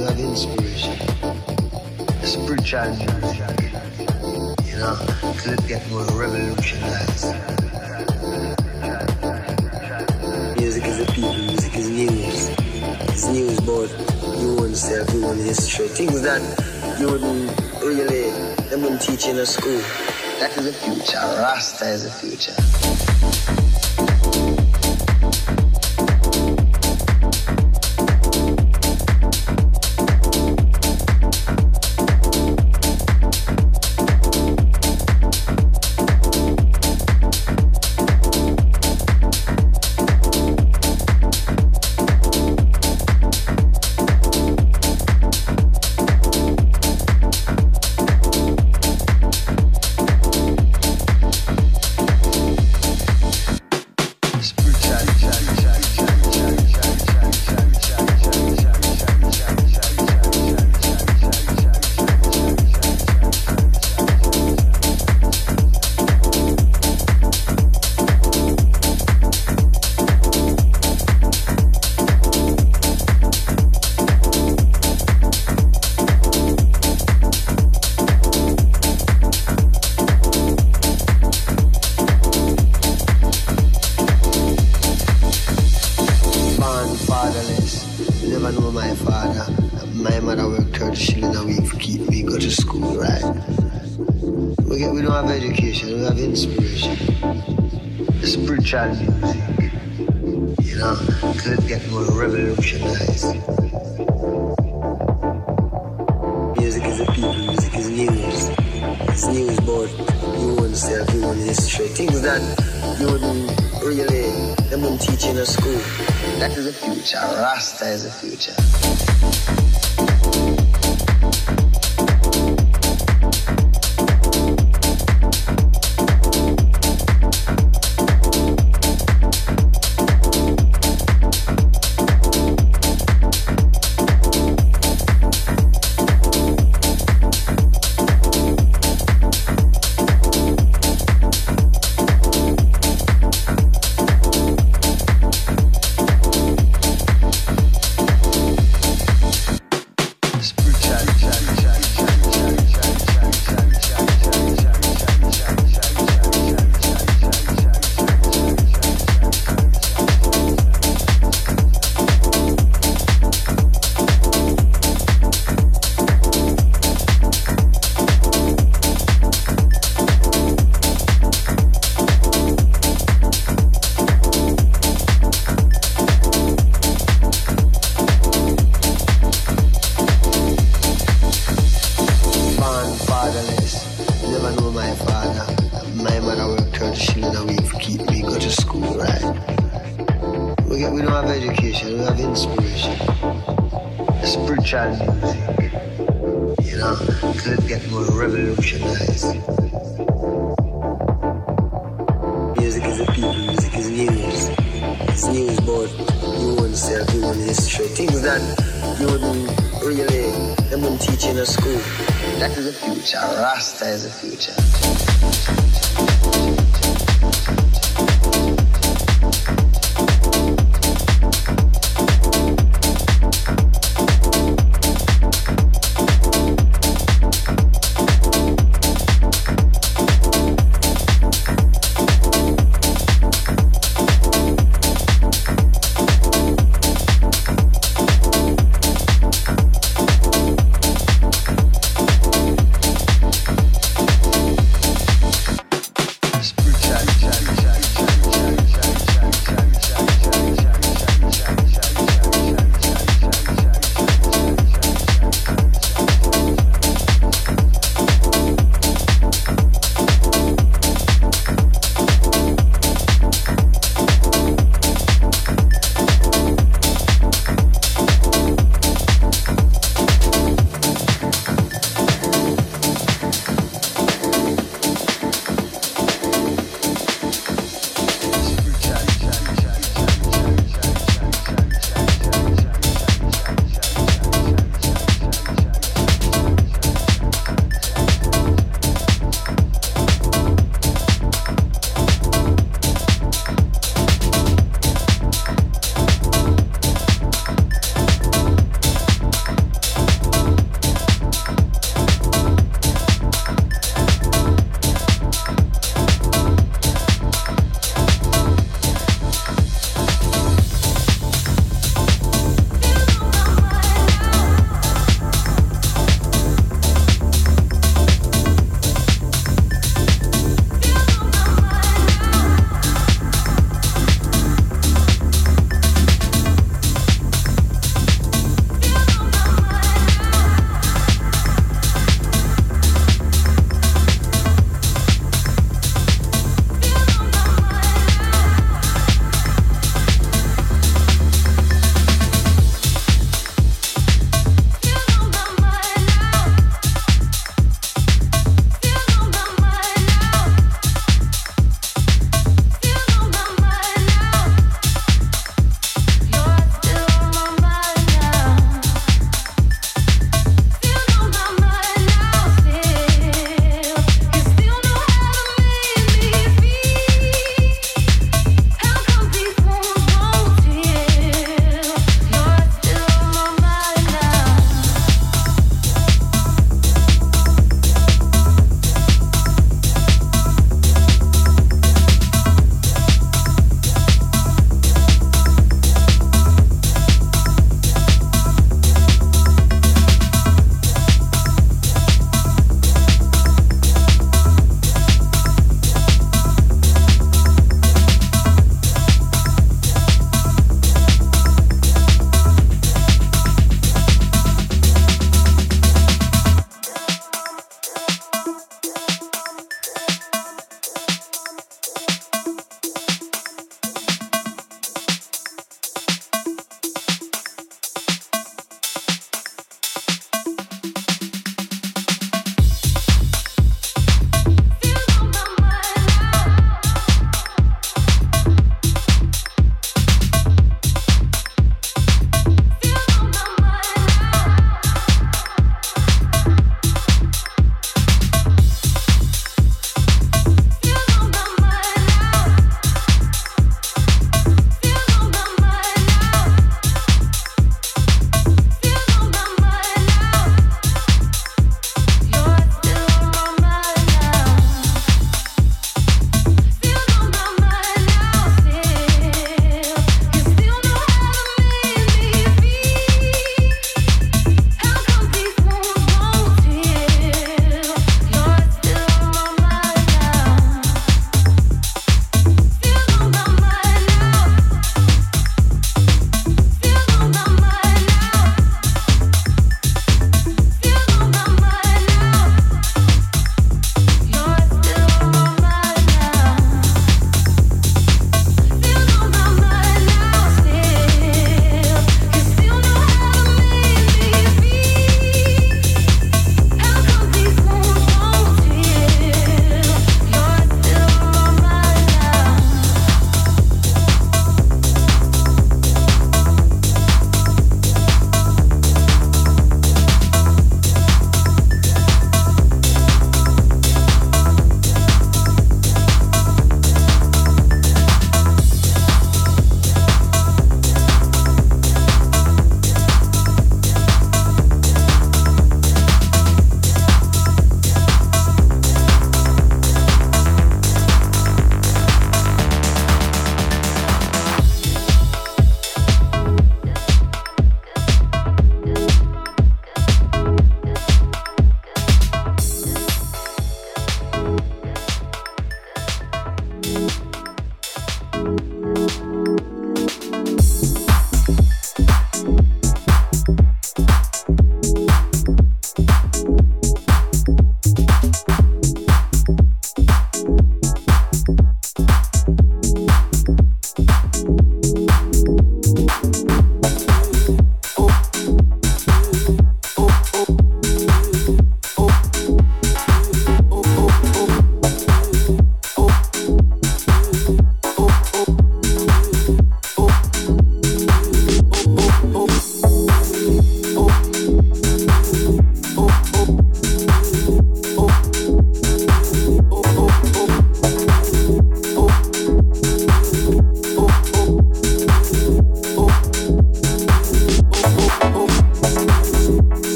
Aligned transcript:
Love, 0.00 0.18
inspiration. 0.18 0.96
It's 2.22 2.34
a 2.34 2.44
pretty 2.46 2.64
challenging, 2.64 3.06
you 4.64 4.76
know, 4.78 4.96
to 5.42 5.56
get 5.68 5.86
more 5.90 6.06
revolutionized. 6.06 7.34
Music 10.56 10.84
is 10.86 10.98
the 10.98 11.12
people, 11.12 11.36
music 11.36 11.74
is 11.76 11.90
news. 11.90 12.48
It's 13.10 13.26
news 13.28 13.58
about 13.58 13.90
you 14.40 14.58
own 14.58 14.74
self, 14.74 15.12
your 15.12 15.26
own 15.26 15.36
history, 15.36 15.88
things 15.88 16.22
that 16.22 16.40
you 16.98 17.06
wouldn't 17.06 17.60
really, 17.82 18.30
they 18.70 18.76
wouldn't 18.76 19.02
teach 19.02 19.26
in 19.26 19.36
a 19.36 19.44
school. 19.44 19.82
That 20.40 20.56
is 20.56 20.64
the 20.64 20.72
future, 20.72 21.18
Rasta 21.18 21.84
is 21.90 22.04
the 22.04 22.10
future. 22.10 22.89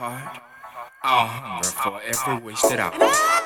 Day 0.00 0.06
we 0.06 0.16
apart, 0.16 0.42
our 1.02 1.26
hunger 1.26 1.68
forever 1.68 2.44
wasted 2.44 2.80
out. 2.80 3.39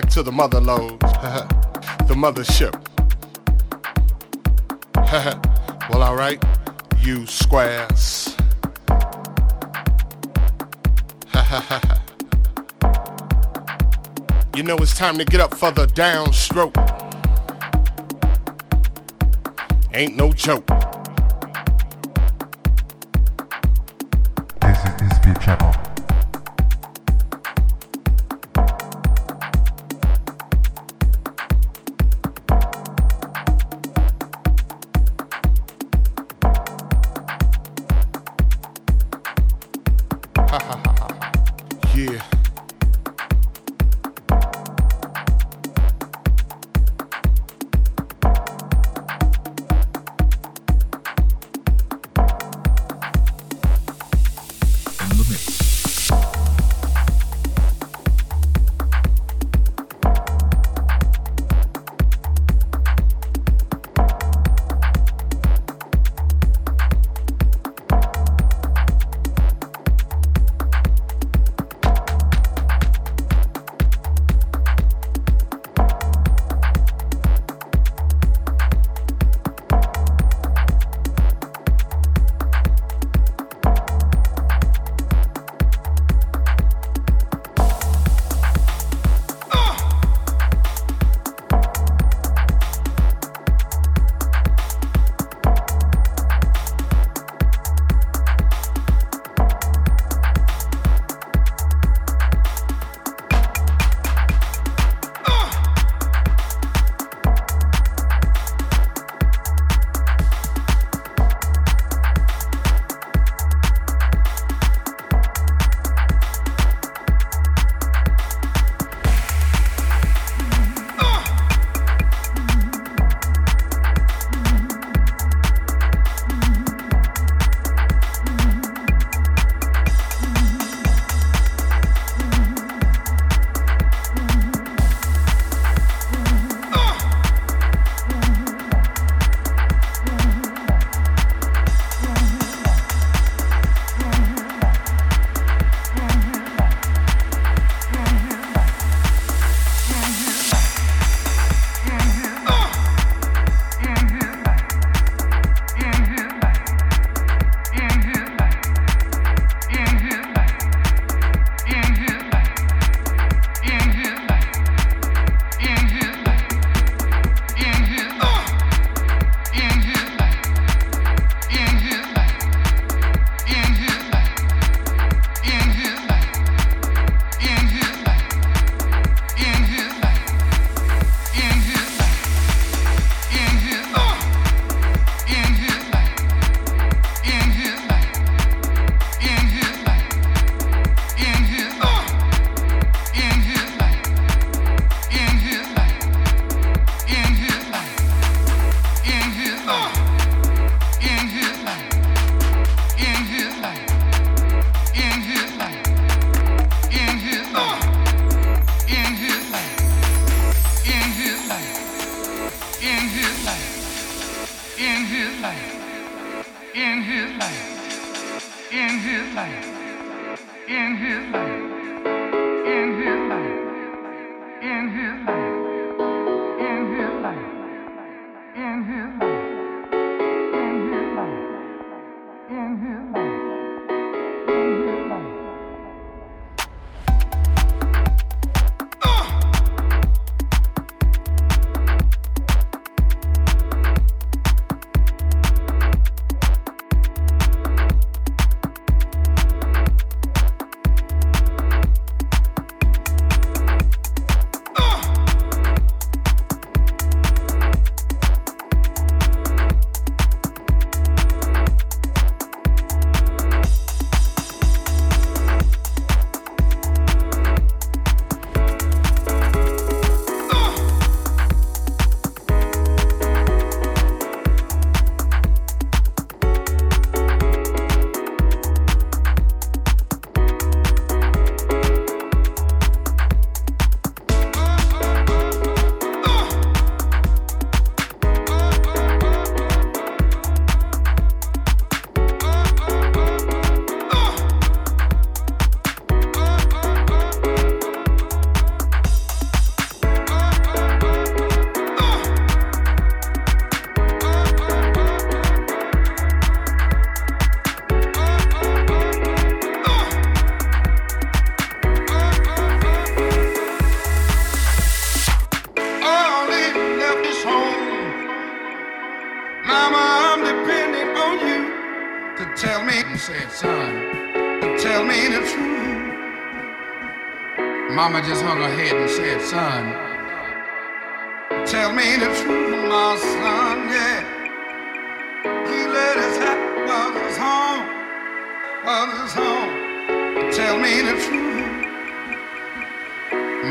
Back 0.00 0.10
to 0.10 0.24
the 0.24 0.32
mother 0.32 0.60
load, 0.60 0.98
the 2.08 2.14
mothership. 2.16 2.74
well, 5.88 6.02
alright, 6.02 6.42
you 6.98 7.24
squares. 7.26 8.36
you 14.56 14.64
know 14.64 14.76
it's 14.78 14.98
time 14.98 15.16
to 15.16 15.24
get 15.24 15.40
up 15.40 15.54
for 15.54 15.70
the 15.70 15.86
downstroke. 15.86 16.74
Ain't 19.92 20.16
no 20.16 20.32
joke. 20.32 20.73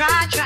try, 0.00 0.26
try. 0.30 0.39